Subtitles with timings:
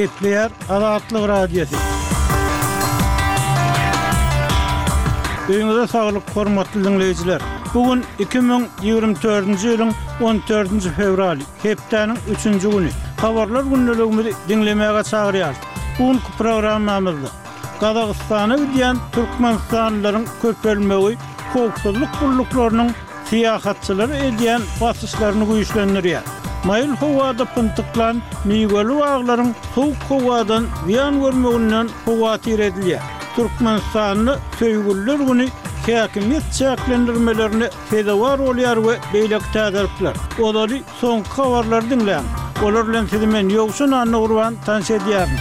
[0.00, 1.76] etleyer Azatlık Radyosu.
[5.48, 7.40] Öňüňizde saglyk, hormatly dinleýijiler.
[7.74, 12.90] Bugun 2024-nji ýylyň 14-nji fevral, hepdeniň 3-nji güni.
[13.20, 15.54] Habarlar günnelegimi dinlemäge çagyrýar.
[15.98, 17.30] Bugun programmamyzda
[17.80, 21.14] Gazagystany diýen türkmenistanlaryň köpelmegi,
[21.52, 22.90] hukuksuzlyk gurluklarynyň
[23.30, 26.37] siýahatçylary edýän basyşlaryny güýçlendirýär.
[26.68, 33.00] mayul howada pıntıklan miyigolu ağların soğuk howadan viyan görmeğinden howa tiredilye.
[33.36, 35.46] Türkmen sanlı köygüller günü
[35.86, 40.16] hakimiyet çeklendirmelerine fedavar olyar ve beylek tadarplar.
[40.42, 42.24] Odali son kavarlar dinleyen.
[42.64, 45.32] Olarlen sizimen yoksun anna urvan tans ediyarın.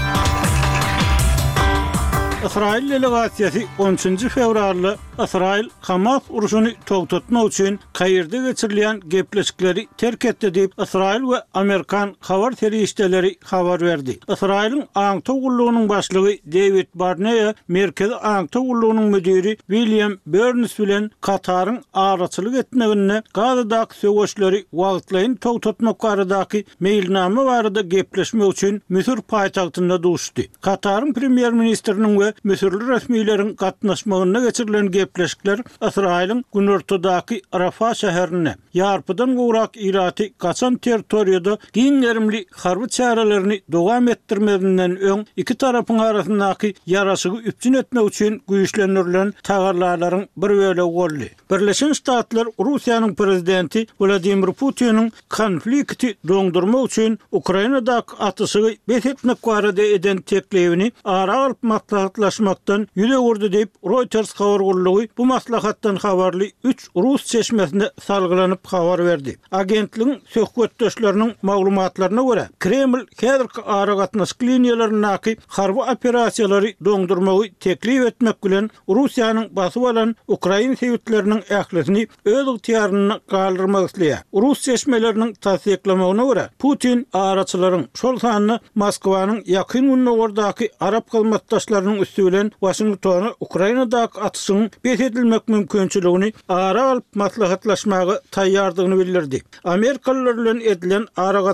[2.46, 3.96] İsrail delegasiyasi 10.
[4.30, 12.16] fevrarlı Asrail Hamas uruşunu togtutma üçin kayırda geçirilen gepleşikleri terk etdi dip Asrail we Amerikan
[12.22, 14.20] xabar terişteleri xavar berdi.
[14.28, 22.56] Asrailin Aangto gullugynyň başlygy David Barney merkezi Aangto gullugynyň müdiri William Burns bilen Qataryň araçylyk
[22.56, 30.42] etmegine gaýda da söwüşleri wagtlaryň togtutma garadaky meýilnamy barada gepleşme üçin Mısır paýtagtynda duşdy.
[30.62, 39.38] Qataryň premier ministrini we Mısırly resmiýetleriň gatnaşmagyna geçirilen ge gepleşikler Israilin günörtüdaki Arafa şehrine yarpıdan
[39.38, 47.30] uğrak irati kaçan teritoriyada din erimli harbi çarelerini doğam ettirmedinden ön iki tarafın arasındaki yarasığı
[47.30, 51.30] üpçün etme üçün güyüşlenirlen tağarlarların bir böyle golli.
[51.52, 60.92] Birleşen statlar Rusya'nın prezidenti Vladimir Putin'in konflikti dondurma üçün Ukrayna'daki atısığı besetme kvarada eden teklevini
[61.04, 68.64] ara alp matlatlaşmaktan yüde vurdu deyip Reuters kavurgulluğu bu maslahatdan xabarly 3 rus çeşmesine salgılanıp
[68.66, 69.36] xabar verdi.
[69.52, 78.70] Agentliň söhbetdeşleriniň maglumatlaryna görä, Kreml häzir aragatna skliniýalaryny naqib harby operasiyaları döngdürmegi teklif etmek bilen
[78.88, 83.88] Russiýanyň basyp alan Ukraina sewitleriniň ählisini öz ýetirini galdyrmak
[84.34, 92.52] Rus çeşmeleriniň tasdiklemegine görä, Putin aracylaryň şol sanyny Moskwanyň ýakyn günlerdäki arap galmatdaşlarynyň üstü bilen
[92.60, 99.42] Washington'a Ukraina'da atsın tespit edilmek mümkünçülüğünü ara alıp matlahatlaşmağı tayyardığını bildirdi.
[99.64, 101.54] Amerikalılar edilen ara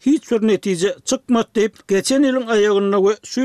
[0.00, 3.40] hiç bir netice çıkmadı deyip geçen ýylyň aýagyna we şu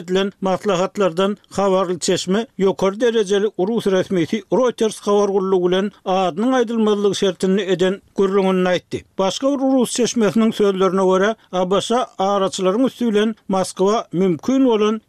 [0.00, 7.60] edilen maslahatlardan habarly çeşme ýokary dereceli urus resmiýeti Reuters habar gurluğu bilen adynyň aýdylmazlygy şertini
[7.62, 9.00] eden gurulgyny aýtdy.
[9.18, 15.00] Başga bir urus çeşmesiniň söhbetlerine görä Abasa araçlaryň üstü Moskva mümkün mümkin bolan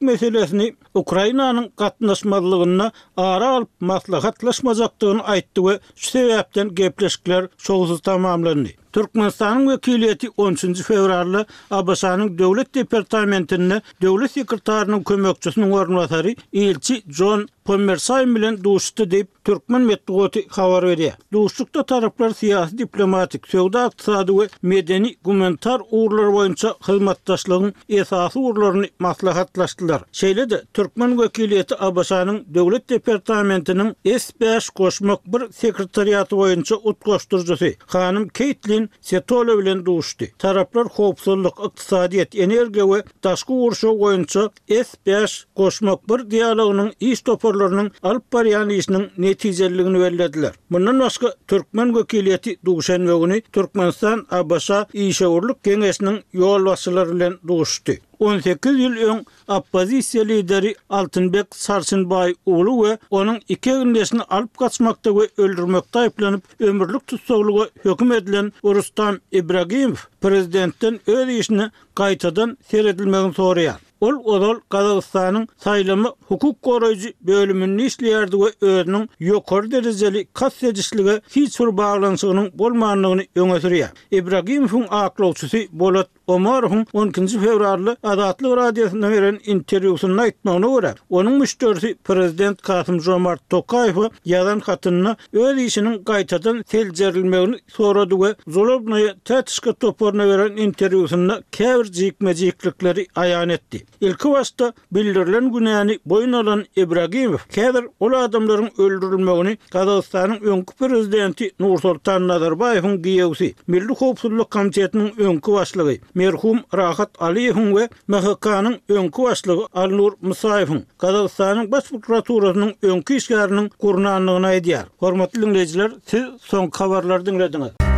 [0.00, 8.74] meselesini Ukrainanyň gatnaşmazlygy ýaşanyşyna ara alyp maslahatlaşmazakdygyny aýtdy we şu sebäpden gepleşikler şolsuz tamamlandy.
[8.96, 10.82] Türkmenistan'ın vekiliyeti 13.
[10.82, 19.80] fevrarlı Abasa'nın devlet departamentinde devlet sekretarının kömökçüsünün ornuatari ilçi John Pomersay bilen duşdu deyip Türkmen
[19.80, 21.14] metduğoti xavar veriye.
[21.32, 30.02] Duşlukta taraflar siyasi, diplomatik, sevda aktisadi ve medeni, gumentar uğurlar boyunca hizmettaşlığın esası uğurlarını maslahatlaştılar.
[30.12, 37.66] Şeyle de Türkmen vekiliyeti Abasa'nın devlet departamentinin S5 koşmak bir sekretariyatı boyunca utkoşturcusu.
[37.86, 40.26] Hanım Keitlin Setola bilen duşdy.
[40.42, 48.32] Taraplar howpsuzlyk, iqtisadiýet, energiýa we daşky urşa goýunça S5 goşmak bir dialogynyň iş toparlarynyň alp
[48.32, 50.52] baryanyşynyň netijeligini berlediler.
[50.70, 57.38] Mundan başga türkmen gökeliýeti duşan we ony Türkmenistan Abasa iş şewrlik kengesiniň ýol wasylary bilen
[57.48, 57.98] duşdy.
[58.20, 59.22] 18 ýyl öň
[59.56, 67.06] oppozisiýa lideri Altynbek Sarsynbay ulu we onuň iki gündesini alyp gaçmakda ve öldürmekde aýplanyp ömürlik
[67.06, 73.78] tutsaglyga hökm edilen Rustam Ibragimow prezidentden öz işini gaýtadan seredilmegini soraýar.
[74.00, 81.68] Ol ol Kazakstanyň saylamı hukuk goraýjy bölümini işleýärdi we öňüň ýokur derejeli kassedişligi hiç sur
[81.76, 83.90] baglanyşygynyň bolmanlığını öňe sürýär.
[84.10, 92.62] Ibragimowyň aklawçysy Bolat Omarhun 12-nji fevrally Azatly radiosyna beren interwýusyna aýtmagyna görä, onuň müşterisi prezident
[92.66, 100.58] Kasym Jomart Tokaýew ýalan hatyny öz işiniň gaýtadan seljerilmegini sorady we Zolobnaya tätişki toporuna beren
[100.66, 103.84] interwýusynda käbir jikmejiklikleri aýan etdi.
[104.00, 112.26] Ilki wagtda bildirilen günäni boyun alan Ibragimow käbir ol adamlaryň öldürilmegini Gazastanyň öňkü prezidenti Nursultan
[112.28, 120.12] Nazarbayewiň giýewsi Milli Howpsuzlyk Komitetiniň öňkü başlygy merhum Rahat Aliyev'in ve MHK'nın önkü başlığı Alnur
[120.20, 124.84] Musayev'in Kazakistan'ın baş prokuratorunun önkü işgarının kurnağına ediyar.
[124.96, 127.95] Hormatlı dinleyiciler, siz son kavarlar dinlediniz.